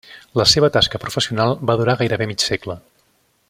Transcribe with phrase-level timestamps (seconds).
[0.39, 2.81] La seva tasca professional va durar gairebé mig segle.